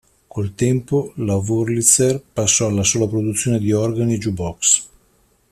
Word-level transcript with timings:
Col 0.27 0.55
tempo 0.55 1.13
la 1.17 1.35
Wurlitzer 1.35 2.19
passò 2.33 2.65
alla 2.65 2.81
sola 2.83 3.07
produzione 3.07 3.59
di 3.59 3.71
organi 3.71 4.15
e 4.15 4.17
jukebox. 4.17 4.87